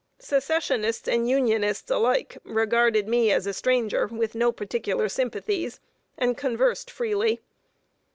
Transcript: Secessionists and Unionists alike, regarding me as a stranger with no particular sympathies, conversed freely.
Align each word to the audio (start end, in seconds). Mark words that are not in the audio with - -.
Secessionists 0.17 1.07
and 1.07 1.29
Unionists 1.29 1.91
alike, 1.91 2.35
regarding 2.43 3.07
me 3.07 3.31
as 3.31 3.45
a 3.45 3.53
stranger 3.53 4.07
with 4.07 4.33
no 4.33 4.51
particular 4.51 5.07
sympathies, 5.07 5.79
conversed 6.37 6.89
freely. 6.89 7.39